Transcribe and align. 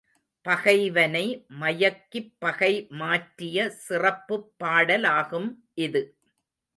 பகைவனை 0.45 1.25
மயக்கிப் 1.59 2.31
பகை 2.39 2.87
மாற்றிய 2.91 3.69
சிறப்புப் 3.79 4.55
பாடலாகும் 4.63 5.49
இது. 5.77 6.01